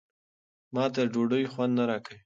[0.73, 2.17] ما ته ډوډۍ خوند نه راکوي.